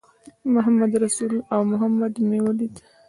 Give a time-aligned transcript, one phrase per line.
[0.53, 2.83] محمدرسول او محمد مې ولیدل.